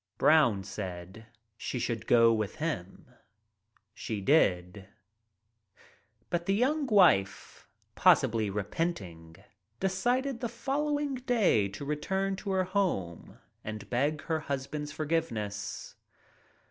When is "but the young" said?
6.31-6.87